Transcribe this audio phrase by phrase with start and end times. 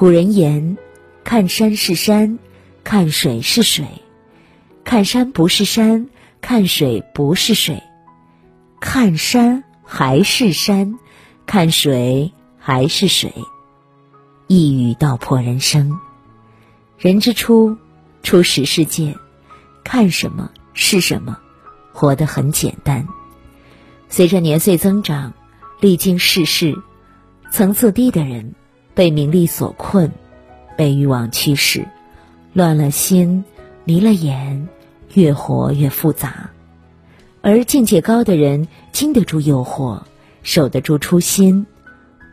[0.00, 0.78] 古人言
[1.24, 2.38] ：“看山是山，
[2.84, 3.84] 看水是水；
[4.82, 6.08] 看山不是山，
[6.40, 7.82] 看水不是水。
[8.80, 10.98] 看山还是山，
[11.44, 13.30] 看水还是水。”
[14.48, 16.00] 一语道破人生。
[16.96, 17.76] 人之初，
[18.22, 19.14] 初识世界，
[19.84, 21.36] 看什么是什么，
[21.92, 23.06] 活得很简单。
[24.08, 25.34] 随着年岁增长，
[25.78, 26.74] 历经世事，
[27.52, 28.54] 层次低的人。
[28.94, 30.10] 被名利所困，
[30.76, 31.86] 被欲望驱使，
[32.52, 33.44] 乱了心，
[33.84, 34.68] 迷了眼，
[35.14, 36.50] 越活越复杂；
[37.40, 40.02] 而境界高的人，经得住诱惑，
[40.42, 41.66] 守得住初心，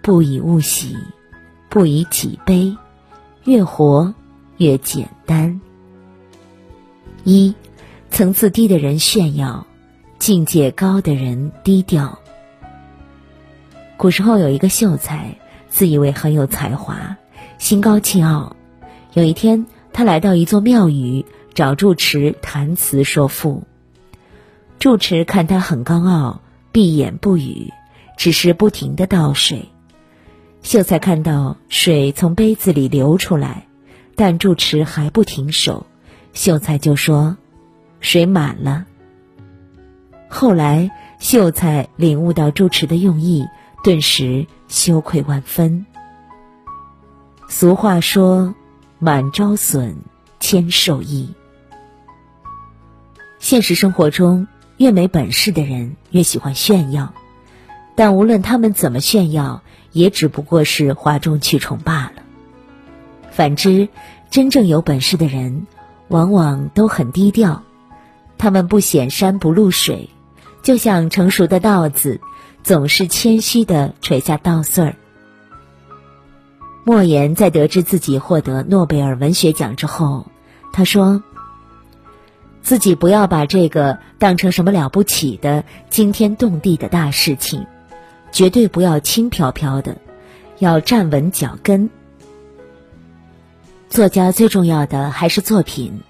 [0.02, 0.98] 不以物喜，
[1.70, 2.76] 不以己悲，
[3.46, 4.14] 越活
[4.58, 5.62] 越简单。
[7.24, 7.54] 一，
[8.10, 9.66] 层次低的人炫耀，
[10.20, 12.18] 境界高的人低调。
[13.98, 15.38] 古时候有一个秀才。
[15.78, 17.18] 自以为很有才华，
[17.60, 18.56] 心高气傲。
[19.14, 23.62] 有一天，他来到一座庙宇，找住持谈词说赋。
[24.80, 27.72] 住持看他很高傲，闭眼不语，
[28.18, 29.70] 只是不停的倒水。
[30.64, 33.68] 秀才看到水从杯子里流出来，
[34.16, 35.86] 但住持还不停手，
[36.34, 37.38] 秀才就说
[38.02, 38.88] ：“水满了。”
[40.28, 43.46] 后来，秀才领悟到住持的用意。
[43.84, 45.86] 顿时羞愧万分。
[47.48, 48.54] 俗话说
[49.00, 49.96] ：“满招损，
[50.40, 51.34] 谦受益。”
[53.40, 57.14] 现实生活中，越没本事的人越喜欢炫耀，
[57.96, 59.62] 但无论他们怎么炫耀，
[59.92, 62.24] 也只不过是哗众取宠罢了。
[63.32, 63.88] 反之，
[64.30, 65.68] 真正有本事的人，
[66.10, 67.64] 往往都很低调，
[68.38, 70.10] 他们不显山不露水，
[70.64, 72.20] 就像成熟的稻子。
[72.68, 74.98] 总是谦虚的垂下稻穗儿。
[76.84, 80.28] 莫言在得知自己获得诺贝尔文学奖之后，
[80.74, 81.24] 他说
[82.62, 87.66] ：“自己不要把这个当成什么了不起的惊天动地的大事情，
[88.34, 89.96] 绝对不要轻飘飘的，
[90.60, 91.90] 要站稳脚跟。
[93.88, 96.02] 作家最重要的还是作品，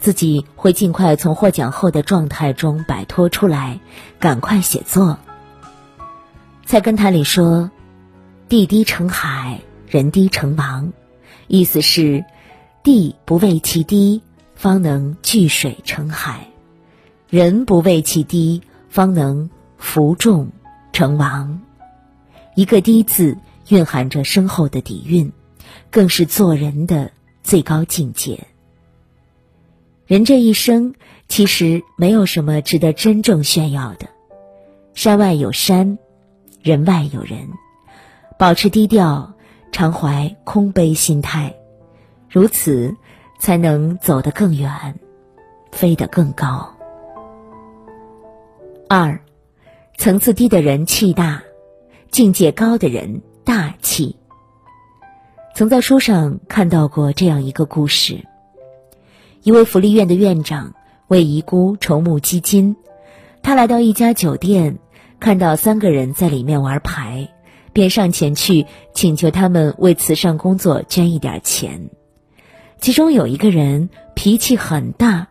[0.00, 3.78] 自己会尽快从获奖后的状态中摆脱出来，
[4.18, 5.18] 赶快写作。”
[6.68, 7.70] 菜根谭里说
[8.46, 10.92] ：“地低成海，人低成王。”
[11.48, 12.26] 意思是，
[12.82, 14.20] 地不为其低，
[14.54, 16.40] 方能聚水成海；
[17.30, 20.50] 人不为其低，方能服众
[20.92, 21.58] 成王。
[22.54, 25.32] 一个“低”字，蕴含着深厚的底蕴，
[25.90, 27.10] 更是做人的
[27.42, 28.46] 最高境界。
[30.04, 30.94] 人这一生，
[31.30, 34.06] 其实没有什么值得真正炫耀的。
[34.92, 35.96] 山外有山。
[36.62, 37.48] 人外有人，
[38.38, 39.34] 保持低调，
[39.70, 41.54] 常怀空杯心态，
[42.28, 42.96] 如此
[43.38, 44.98] 才能走得更远，
[45.70, 46.74] 飞得更高。
[48.88, 49.20] 二，
[49.96, 51.42] 层次低的人气大，
[52.10, 54.16] 境界高的人大气。
[55.54, 58.24] 曾在书上看到过这样一个故事：
[59.42, 60.74] 一位福利院的院长
[61.06, 62.76] 为遗孤筹募基金，
[63.42, 64.78] 他来到一家酒店。
[65.20, 67.28] 看到三个人在里面玩牌，
[67.72, 71.90] 便上前去请求他们为慈善工作捐一点钱。
[72.80, 75.28] 其中有一个人脾气很大，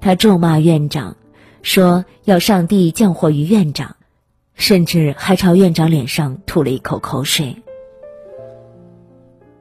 [0.00, 1.16] 他咒骂院长，
[1.62, 3.96] 说要上帝降祸于院长，
[4.54, 7.56] 甚至还朝院长脸上吐了一口口水。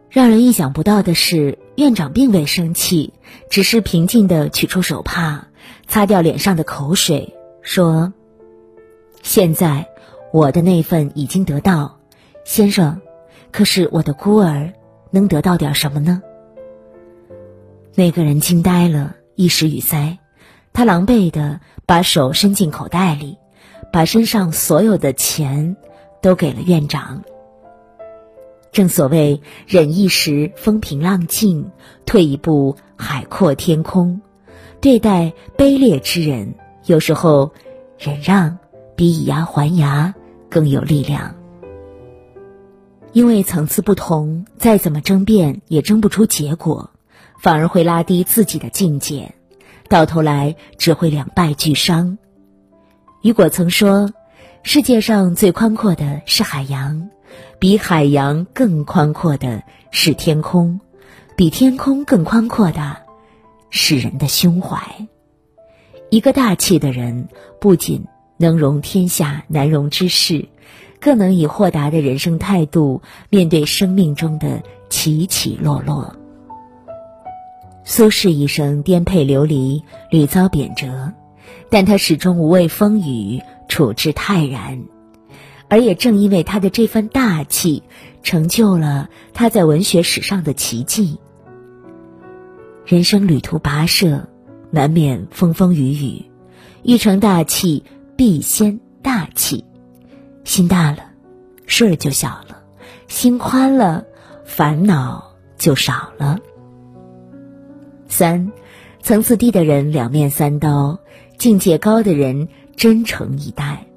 [0.10, 3.14] 让人意想不到的是，院长并未生气，
[3.50, 5.48] 只是平静地取出手帕，
[5.88, 7.34] 擦掉脸上的口水，
[7.64, 8.14] 说。
[9.26, 9.88] 现在，
[10.32, 11.98] 我的那份已经得到，
[12.44, 13.02] 先生。
[13.52, 14.72] 可是我的孤儿
[15.10, 16.22] 能得到点什么呢？
[17.96, 20.20] 那个人惊呆了，一时语塞。
[20.74, 23.40] 他狼狈的把手伸进口袋里，
[23.92, 25.76] 把身上所有的钱
[26.22, 27.24] 都给了院长。
[28.72, 31.72] 正所谓，忍一时风平浪静，
[32.06, 34.22] 退一步海阔天空。
[34.80, 36.54] 对待卑劣之人，
[36.86, 37.54] 有时候
[37.98, 38.60] 忍让。
[38.96, 40.14] 比以牙还牙
[40.50, 41.36] 更有力量，
[43.12, 46.92] 因为层次不同，再怎么争辩也争不出结果，
[47.40, 49.36] 反而会拉低自己的境界，
[49.90, 52.18] 到头来只会两败俱伤。
[53.22, 54.14] 雨果曾说
[54.64, 57.10] ：“世界上最宽阔的是海洋，
[57.60, 60.80] 比海洋更宽阔的是天空，
[61.36, 62.98] 比天空更宽阔的
[63.70, 64.80] 是人的胸怀。”
[66.12, 67.28] 一个大气的人，
[67.60, 68.06] 不仅
[68.38, 70.48] 能容天下难容之事，
[71.00, 76.16] 更能以豁达的人生态度面对生命中的起起落落。
[77.84, 81.14] 苏轼一生颠沛流离，屡遭贬谪，
[81.70, 84.84] 但他始终无畏风雨，处之泰然。
[85.68, 87.84] 而也正因为他的这份大气，
[88.22, 91.18] 成就了他在文学史上的奇迹。
[92.86, 94.28] 人生旅途跋涉，
[94.70, 96.26] 难免风风雨雨，
[96.84, 97.84] 欲成大器，
[98.16, 99.64] 必先大气。
[100.44, 101.00] 心大了，
[101.66, 102.56] 事儿就小了；
[103.08, 104.06] 心宽了，
[104.46, 106.38] 烦恼就少了。
[108.08, 108.52] 三，
[109.02, 111.00] 层次低的人两面三刀，
[111.38, 113.88] 境界高的人真诚以待。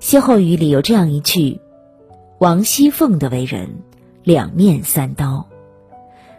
[0.00, 1.60] 歇后语里有这样一句
[2.40, 3.68] ：“王熙凤的为人
[4.24, 5.46] 两面三刀。”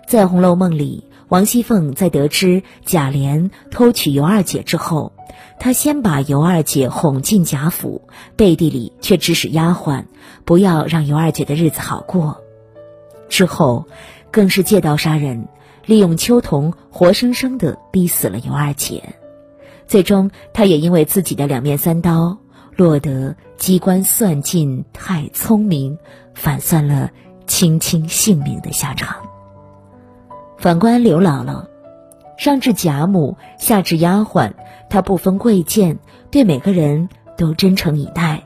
[0.07, 5.13] 在《红楼梦》里，王熙凤在得知贾琏偷娶尤二姐之后，
[5.59, 8.01] 她先把尤二姐哄进贾府，
[8.35, 10.05] 背地里却指使丫鬟
[10.45, 12.41] 不要让尤二姐的日子好过。
[13.29, 13.85] 之后，
[14.31, 15.47] 更是借刀杀人，
[15.85, 19.03] 利用秋桐活生生的逼死了尤二姐。
[19.87, 22.37] 最终，她也因为自己的两面三刀，
[22.75, 25.97] 落得机关算尽太聪明，
[26.33, 27.11] 反算了
[27.47, 29.17] 卿卿性命的下场。
[30.57, 31.65] 反观刘姥姥，
[32.39, 34.53] 上至贾母，下至丫鬟，
[34.89, 35.99] 她不分贵贱，
[36.31, 38.43] 对每个人都真诚以待。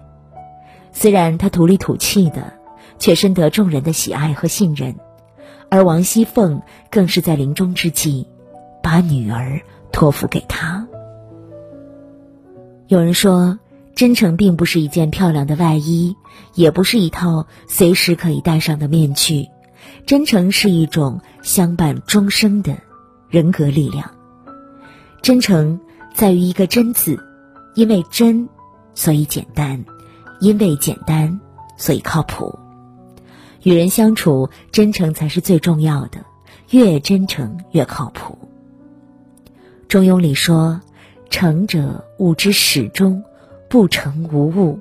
[0.92, 2.54] 虽然她土里土气的，
[2.98, 4.96] 却深得众人的喜爱和信任。
[5.70, 8.28] 而王熙凤更是在临终之际，
[8.82, 9.62] 把女儿
[9.92, 10.88] 托付给他。
[12.88, 13.60] 有人说，
[13.94, 16.16] 真诚并不是一件漂亮的外衣，
[16.56, 19.50] 也不是一套随时可以戴上的面具。
[20.08, 22.76] 真诚是一种相伴终生的
[23.34, 24.08] 人格力量。
[25.24, 25.80] 真诚
[26.14, 27.18] 在于一个“真”字，
[27.74, 28.48] 因为真，
[28.94, 29.84] 所以简单；
[30.40, 31.40] 因为简单，
[31.76, 32.60] 所以靠谱。
[33.64, 36.24] 与人相处，真诚才是最重要的，
[36.70, 38.38] 越真诚越靠谱。
[39.88, 40.80] 《中庸》里说
[41.32, 43.20] ：“诚者，物之始终；
[43.68, 44.78] 不诚无物。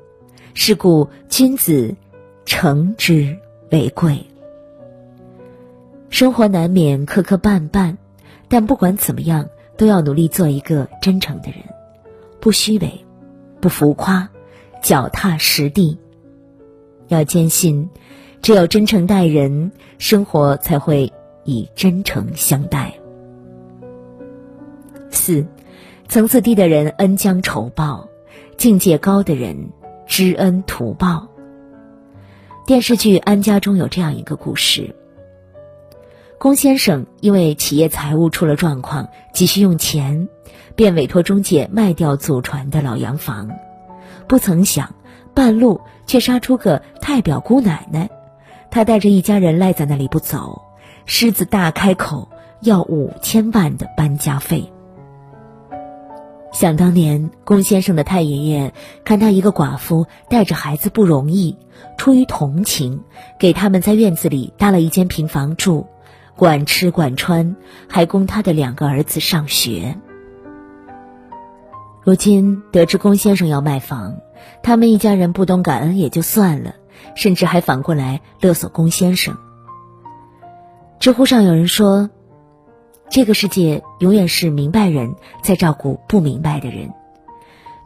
[0.52, 1.96] 是故君子
[2.44, 3.34] 诚之
[3.70, 4.22] 为贵。”
[6.10, 7.96] 生活难免磕磕绊绊，
[8.52, 11.60] 但不管怎么样，都要努力做一个真诚的人，
[12.38, 13.02] 不虚伪，
[13.62, 14.28] 不浮夸，
[14.82, 15.98] 脚踏实地。
[17.08, 17.88] 要坚信，
[18.42, 21.10] 只有真诚待人，生活才会
[21.44, 22.92] 以真诚相待。
[25.08, 25.46] 四，
[26.06, 28.06] 层次低的人恩将仇报，
[28.58, 29.56] 境界高的人
[30.06, 31.26] 知恩图报。
[32.66, 34.94] 电视剧《安家》中有这样一个故事。
[36.42, 40.28] 龚先生因为企业财务出了状况，急需用钱，
[40.74, 43.48] 便委托中介卖掉祖传的老洋房。
[44.26, 44.92] 不曾想，
[45.34, 48.10] 半路却杀出个太表姑奶奶，
[48.72, 50.62] 他带着一家人赖在那里不走，
[51.06, 52.28] 狮子大开口
[52.60, 54.72] 要五千万的搬家费。
[56.52, 58.74] 想当年，龚先生的太爷爷
[59.04, 61.56] 看他一个寡妇带着孩子不容易，
[61.96, 63.04] 出于同情，
[63.38, 65.86] 给他们在院子里搭了一间平房住。
[66.36, 67.56] 管吃管穿，
[67.88, 69.96] 还供他的两个儿子上学。
[72.02, 74.16] 如今得知龚先生要卖房，
[74.62, 76.74] 他们一家人不懂感恩也就算了，
[77.14, 79.36] 甚至还反过来勒索龚先生。
[80.98, 82.10] 知乎上有人说
[83.08, 86.92] ：“这个世界永远是明白人在照顾不明白的人，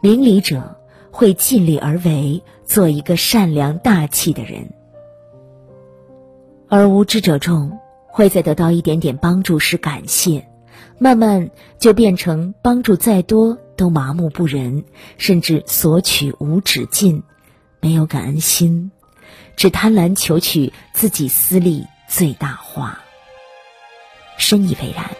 [0.01, 0.79] 明理者
[1.11, 4.71] 会尽力而为，做一个善良大气的人，
[6.69, 7.77] 而无知者众。”
[8.17, 10.47] 会在得到一点点帮助时感谢，
[10.97, 14.85] 慢慢就变成帮助再多都麻木不仁，
[15.19, 17.21] 甚至索取无止境，
[17.79, 18.89] 没有感恩心，
[19.55, 23.01] 只贪婪求取自己私利最大化。
[24.39, 25.11] 深以为然。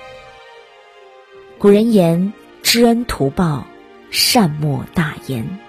[1.60, 3.68] 古人言：“知恩图报，
[4.10, 5.60] 善莫大焉。”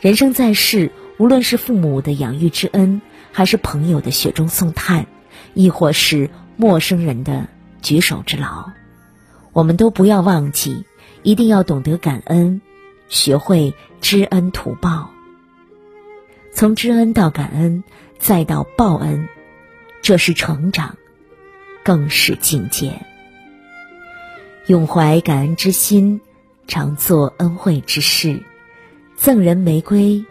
[0.00, 5.06] 人生在世，无论是父母的养育之恩，还是朋友的雪中送炭。
[5.54, 7.48] 亦或是陌生人的
[7.80, 8.70] 举手之劳，
[9.52, 10.84] 我们都不要忘记，
[11.22, 12.60] 一定要懂得感恩，
[13.08, 15.10] 学会知恩图报。
[16.52, 17.82] 从知恩到感恩，
[18.18, 19.28] 再到报恩，
[20.02, 20.96] 这是成长，
[21.82, 23.00] 更是境界。
[24.66, 26.20] 永怀感恩之心，
[26.66, 28.42] 常做恩惠之事，
[29.16, 30.24] 赠人玫瑰，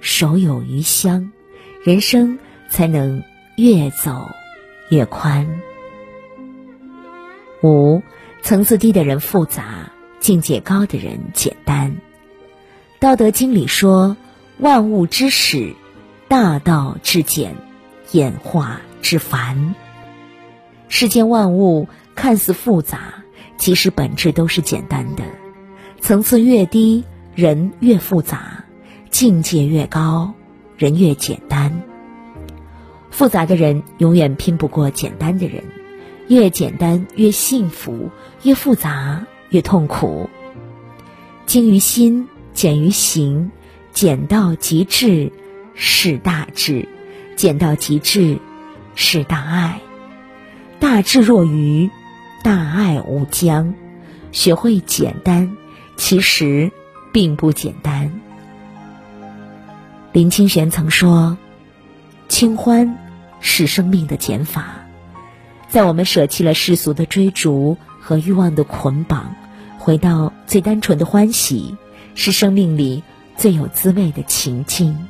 [0.00, 1.32] 手有余香，
[1.82, 3.22] 人生才能
[3.56, 4.30] 越走。
[4.90, 5.60] 越宽。
[7.62, 8.02] 五，
[8.42, 11.96] 层次低的人复杂，境界高的人简单。
[12.98, 14.16] 道德经里说
[14.58, 15.74] ：“万物之始，
[16.28, 17.54] 大道至简，
[18.12, 19.74] 演化之繁。
[20.88, 23.24] 世间万物看似复杂，
[23.56, 25.22] 其实本质都是简单的。
[26.00, 27.04] 层次越低，
[27.34, 28.64] 人越复杂；
[29.10, 30.34] 境界越高，
[30.76, 31.82] 人越简单。
[33.20, 35.62] 复杂的人永远拼不过简单的人，
[36.28, 38.08] 越简单越幸福，
[38.44, 40.30] 越复杂越痛苦。
[41.44, 43.50] 精于心，简于行，
[43.92, 45.32] 简到极致
[45.74, 46.88] 是大智，
[47.36, 48.38] 简到极致
[48.94, 49.82] 是大爱。
[50.78, 51.90] 大智若愚，
[52.42, 53.74] 大爱无疆。
[54.32, 55.58] 学会简单，
[55.98, 56.72] 其实
[57.12, 58.18] 并不简单。
[60.12, 61.36] 林清玄曾说
[62.28, 62.96] ：“清欢
[63.40, 64.66] 是生命的减法，
[65.68, 69.34] 在我们舍弃了世俗的追逐和欲望的捆绑，
[69.78, 71.76] 回到最单纯的欢喜，
[72.14, 73.02] 是生命里
[73.36, 75.06] 最有滋味的情境。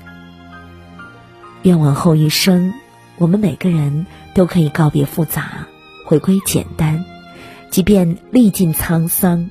[1.63, 2.73] 愿往后一生。”
[3.21, 5.67] 我们每个人都可以告别复杂，
[6.07, 7.05] 回归简单，
[7.69, 9.51] 即便历尽沧桑，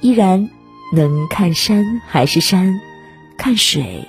[0.00, 0.50] 依然
[0.92, 2.80] 能看山还是山，
[3.38, 4.04] 看水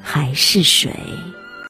[0.00, 0.92] 还是水。